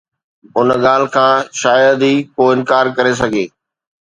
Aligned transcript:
ان 0.57 0.67
ڳالهه 0.83 1.11
کان 1.15 1.35
شايد 1.61 1.99
ئي 2.07 2.13
ڪو 2.35 2.43
انڪار 2.53 2.85
ڪري 2.97 3.13
سگهي 3.21 3.45